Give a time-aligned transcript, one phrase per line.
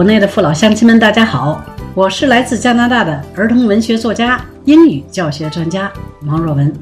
[0.00, 1.62] 国内的父老乡亲们，大家好，
[1.94, 5.92] 我是来自加拿大的儿童文学作家、英语教学专家
[6.22, 6.72] 王若文，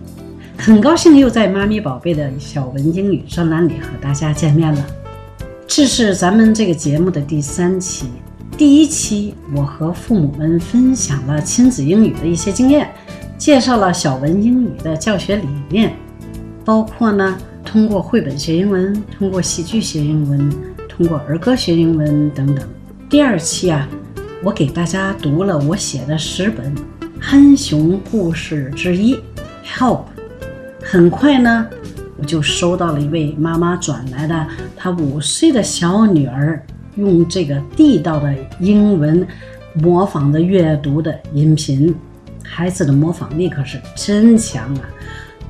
[0.56, 4.86] 很高兴又在妈咪宝贝的小文英语专栏里和大家见面了。
[5.66, 8.06] 这是咱们这个节目的第三期，
[8.56, 12.88] 第一期我和父母们分享了亲子英语的一些经验，
[13.36, 15.92] 介绍了小文英语的教学理念，
[16.64, 20.48] 包括呢通过绘本学英文，通过戏剧学英文，
[20.88, 22.64] 通过儿歌学英文等等。
[23.08, 23.88] 第二期啊，
[24.44, 26.74] 我给大家读了我写的十本
[27.18, 29.18] 憨熊故事之一
[29.64, 30.02] ，Help。
[30.82, 31.66] 很快呢，
[32.18, 36.62] 我就收到了一位妈妈转来的她五岁的小女儿
[36.96, 39.26] 用这个地道的英文
[39.72, 41.94] 模仿的阅读的音频，
[42.44, 44.82] 孩子的模仿力可是真强啊！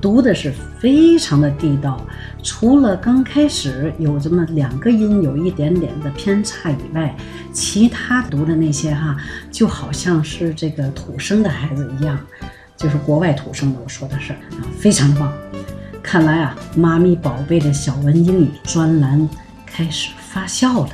[0.01, 2.01] 读的是非常的地道，
[2.43, 7.15] 除了刚开始有这么两个音有一点点的偏差以外，
[7.53, 9.17] 其他读的那些哈，
[9.51, 12.19] 就好像是这个土生的孩子一样，
[12.77, 13.81] 就是国外土生的。
[13.83, 14.39] 我说的是啊，
[14.79, 15.33] 非常棒。
[16.03, 19.29] 看来啊，妈咪宝贝的小文英语专栏
[19.67, 20.91] 开始发酵了。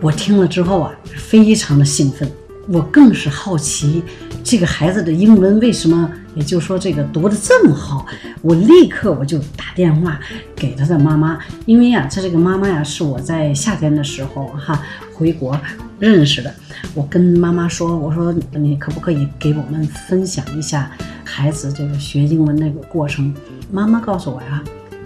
[0.00, 2.30] 我听了之后啊，非常的兴奋。
[2.68, 4.04] 我更是好奇，
[4.44, 8.06] 这个孩子的英文为什么，也就说这个读的这么好？
[8.42, 10.18] 我立刻我就打电话
[10.54, 14.80] 给他的妈妈，因为呀，他这个妈妈呀是我在夏天的时候哈
[15.14, 15.58] 回国
[15.98, 16.54] 认识的。
[16.94, 20.90] 我跟妈妈说，我说你可不可以给我们分享一下
[21.24, 23.34] 孩子这个学英文那个过程？
[23.70, 24.62] 妈妈告诉我呀，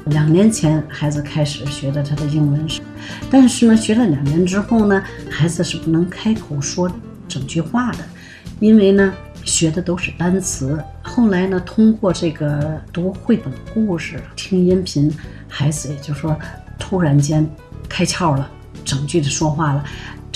[0.07, 2.67] 两年前孩子开始学的他的英文，
[3.31, 6.91] 但是呢，学了两年之后呢，孩子是不能开口说。
[7.27, 7.99] 整句话的，
[8.61, 9.13] 因为呢
[9.45, 10.83] 学的都是单词。
[11.03, 15.13] 后来呢，通过这个读绘本故事、听音频，
[15.49, 16.37] 孩子也就说
[16.79, 17.49] 突然间
[17.89, 18.51] 开窍了，
[18.85, 19.85] 整句的说话了，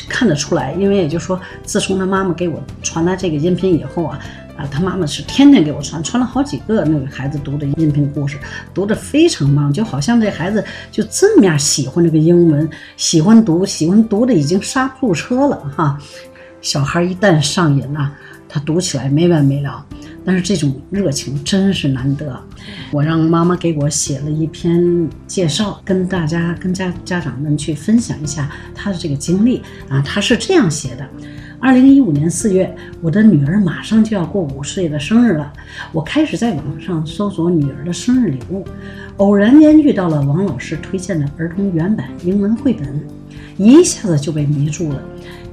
[0.08, 0.72] 看得出来。
[0.74, 4.20] 因为也就说，自从他妈妈给我传来这个音频以后啊，
[4.56, 8.38] 啊，他妈妈是天天给我传，传了好几个那个孩子读的音频故事，
[8.74, 15.98] 读的非常棒，就好像这孩子就这么样喜欢这个英文，喜欢读，喜欢读的已经刹不住车了哈。
[16.60, 18.12] 小孩一旦上瘾了，
[18.48, 19.84] 他读起来没完没了。
[20.24, 22.38] 但是这种热情真是难得。
[22.90, 30.02] 我让妈妈给我写了一篇介绍，跟大家、跟家家长们去分享一下他的这个经历啊。
[30.02, 31.08] 他是这样写的：
[31.60, 35.50] 二零一五年四月，我的女儿马上就要过五岁的生日了。
[35.92, 38.66] 我开始在网上搜索女儿的生日礼物，
[39.16, 43.00] 偶然间遇到了王老师推荐的儿童原版英文绘本，
[43.56, 45.02] 一下子就被迷住了。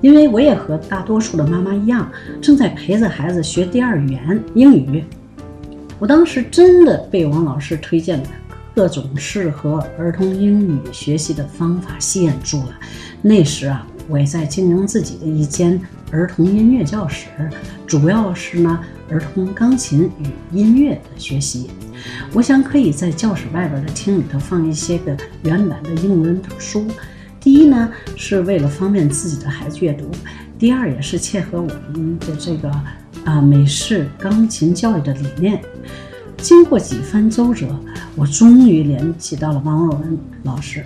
[0.02, 2.12] 因为我也和大多数的妈妈一样，
[2.42, 5.04] 正在陪着孩子学第二语言英语。
[5.98, 8.30] 我当时真的被王老师推荐的
[8.76, 12.76] 各种适合儿童英语学习的方法吸引住了。
[13.22, 15.80] 那时啊，我也在经营自己的一间
[16.12, 17.28] 儿童音乐教室，
[17.88, 18.80] 主要是呢
[19.10, 21.70] 儿童钢琴与音乐的学习。
[22.34, 26.86] 我想可以在教室外边的厅里头放一些个原版的英文书。
[27.46, 30.06] 第一呢，是为了方便自己的孩子阅读；
[30.58, 32.72] 第二，也是切合我们的这个
[33.24, 35.62] 啊美式钢琴教育的理念。
[36.38, 37.80] 经过几番周折，
[38.16, 40.84] 我终于联系到了王若文老师。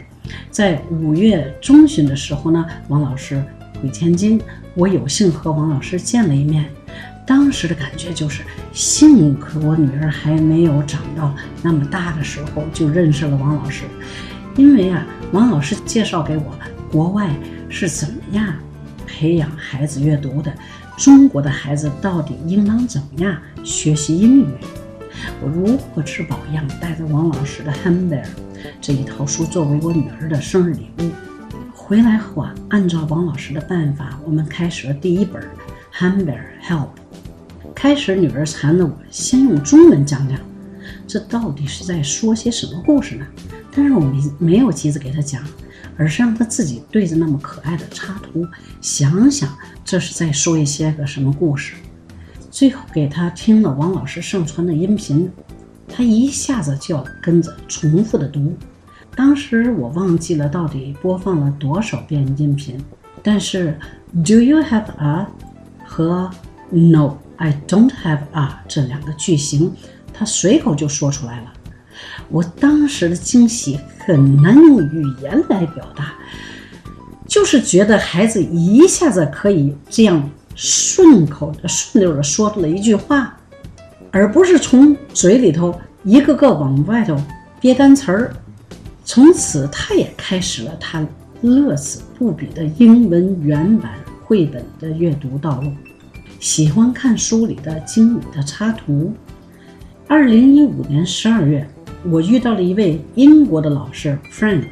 [0.51, 3.41] 在五月中旬的时候呢，王老师
[3.81, 4.41] 回天津，
[4.75, 6.65] 我有幸和王老师见了一面。
[7.25, 8.43] 当时的感觉就是，
[8.73, 11.33] 幸亏我女儿还没有长到
[11.63, 13.85] 那么大的时候，就认识了王老师。
[14.59, 16.43] 因为啊，王老师介绍给我
[16.91, 17.33] 国外
[17.69, 18.53] 是怎么样
[19.07, 20.53] 培养孩子阅读的，
[20.97, 24.47] 中国的孩子到底应当怎么样学习英语？
[25.41, 28.21] 我如何吃饱一样带着王老师的《Hamber》
[28.81, 31.09] 这一套书作为我女儿的生日礼物
[31.73, 35.41] 回来后啊，按照王老师的办法，我们开始了第一本
[35.97, 36.79] 《Hamber Help》。
[37.73, 40.37] 开始女儿缠着我先用中文讲讲，
[41.07, 43.25] 这到底是在说些什么故事呢？
[43.79, 45.41] 但是我没没有急着给他讲，
[45.95, 48.45] 而是让他自己对着那么可爱的插图
[48.81, 49.49] 想想，
[49.85, 51.75] 这是在说一些个什么故事。
[52.51, 55.31] 最后给他听了王老师上传的音频，
[55.87, 58.53] 他一下子就要跟着重复的读。
[59.15, 62.77] 当时我忘记了到底播放了多少遍音频，
[63.23, 63.79] 但是
[64.25, 65.25] “Do you have a”
[65.87, 66.29] 和
[66.69, 69.71] “No, I don't have a” 这两个句型，
[70.13, 71.53] 他随口就说出来了。
[72.29, 76.13] 我当时的惊喜很难用语言来表达，
[77.27, 83.37] 就是觉得孩子一下子可以这样顺口、顺溜的说出了一句话，
[84.11, 85.73] 而不是从嘴里头
[86.03, 87.15] 一个个往外头
[87.59, 88.33] 憋单词儿。
[89.05, 91.05] 从此，他也开始了他
[91.41, 93.93] 乐此不彼的英文原版
[94.23, 95.71] 绘本的阅读道路，
[96.39, 99.11] 喜欢看书里的精美的插图。
[100.07, 101.67] 二零一五年十二月，
[102.05, 104.69] 我遇到了一位英国的老师 Frank，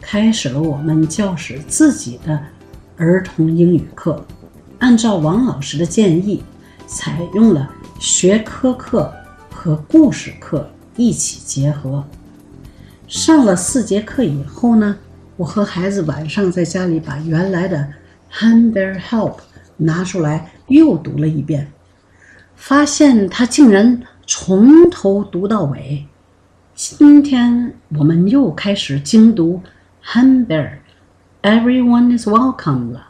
[0.00, 2.38] 开始了我们教室自己的
[2.96, 4.24] 儿童英语课。
[4.80, 6.42] 按照王老师的建议，
[6.86, 7.70] 采用了
[8.00, 9.12] 学科课
[9.52, 12.04] 和故事课一起结合。
[13.06, 14.96] 上了四节课以后呢，
[15.36, 17.88] 我和孩子晚上在家里把原来的
[18.36, 19.36] 《Humber Help》
[19.76, 21.70] 拿出来又读了一遍，
[22.56, 26.04] 发现他竟然从头读到尾。
[26.78, 29.60] 今天我们又开始精读
[30.12, 30.46] 《Hamber》
[31.42, 33.08] ，Everyone is Welcome》了。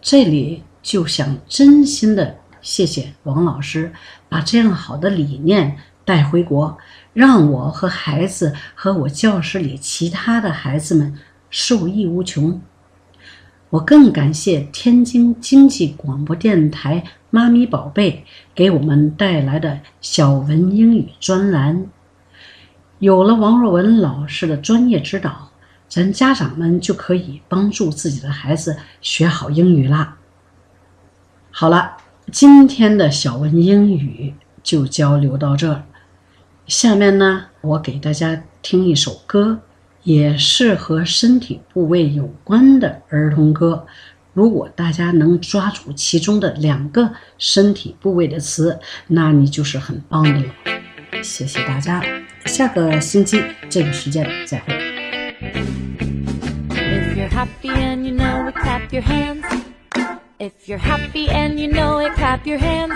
[0.00, 3.92] 这里就想真心的谢谢王老师，
[4.28, 6.76] 把这样好的理念带回国。
[7.12, 11.16] 让我和孩子和我教室里其他的孩子们
[11.50, 12.60] 受益无穷。
[13.70, 17.00] 我更感谢天津经济广播电台
[17.30, 18.24] 《妈咪宝贝》
[18.56, 21.86] 给我们带来的小文英语专栏。
[23.02, 25.50] 有了王若文老师的专业指导，
[25.88, 30.16] 咱家长们就可以帮助自己的孩子学好英语啦。
[31.50, 31.96] 好了，
[32.30, 34.32] 今天的小文英语
[34.62, 35.82] 就交流到这儿。
[36.68, 39.58] 下面呢，我给大家听一首歌，
[40.04, 43.84] 也是和身体部位有关的儿童歌。
[44.32, 48.78] 如果大家能抓住其中的两个身体部位的词，
[49.08, 50.46] 那你就是很棒的了。
[51.20, 52.00] 谢谢大家，
[52.45, 54.73] 下个星期这个时间再会。
[56.69, 59.43] If you're happy and you know it, clap your hands.
[60.39, 62.93] If you're happy and you know it, clap your hands.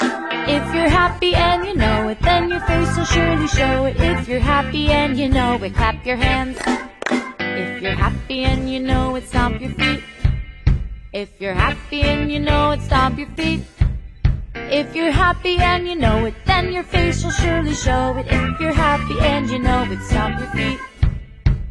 [0.00, 3.96] If you're happy and you know it, then your face will surely show it.
[3.98, 6.58] If you're happy and you know it, clap your hands.
[7.38, 10.02] If you're happy and you know it, stomp your feet.
[11.12, 13.60] If you're happy and you know it, stomp your feet.
[14.71, 18.27] If you're happy and you know it, then your face will surely show it.
[18.29, 20.79] If you're happy and you know it, stomp your feet.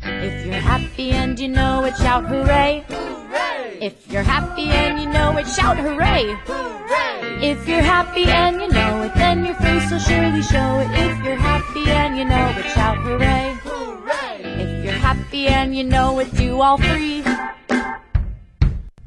[0.05, 2.85] If you're happy and you know it, shout hooray.
[2.89, 3.79] hooray!
[3.81, 6.37] If you're happy and you know it, shout hooray.
[6.45, 7.51] hooray!
[7.51, 10.91] If you're happy and you know it, then your face will surely show it.
[10.93, 13.57] If you're happy and you know it, shout hooray.
[13.65, 14.43] hooray!
[14.63, 17.25] If you're happy and you know it, do all three.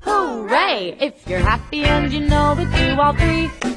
[0.01, 0.97] Hooray!
[0.99, 3.74] If you're happy and you know it, do all three.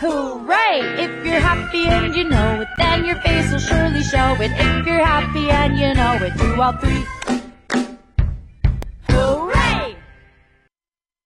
[0.00, 0.78] Hooray!
[1.02, 4.52] If you're happy and you know it, then your face will surely show it.
[4.54, 7.47] If you're happy and you know it, do all three.